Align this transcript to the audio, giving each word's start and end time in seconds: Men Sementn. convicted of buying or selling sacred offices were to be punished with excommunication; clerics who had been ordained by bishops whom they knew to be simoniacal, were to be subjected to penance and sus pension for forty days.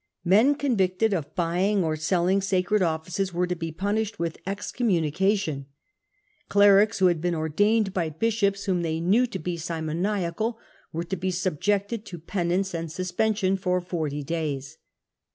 Men 0.25 0.55
Sementn. 0.55 0.57
convicted 0.57 1.13
of 1.13 1.35
buying 1.35 1.83
or 1.83 1.95
selling 1.95 2.41
sacred 2.41 2.81
offices 2.81 3.35
were 3.35 3.45
to 3.45 3.55
be 3.55 3.71
punished 3.71 4.17
with 4.17 4.39
excommunication; 4.47 5.67
clerics 6.49 6.97
who 6.97 7.05
had 7.05 7.21
been 7.21 7.35
ordained 7.35 7.93
by 7.93 8.09
bishops 8.09 8.63
whom 8.65 8.81
they 8.81 8.99
knew 8.99 9.27
to 9.27 9.37
be 9.37 9.57
simoniacal, 9.57 10.57
were 10.91 11.03
to 11.03 11.15
be 11.15 11.29
subjected 11.29 12.03
to 12.07 12.17
penance 12.17 12.73
and 12.73 12.91
sus 12.91 13.11
pension 13.11 13.55
for 13.55 13.79
forty 13.79 14.23
days. 14.23 14.79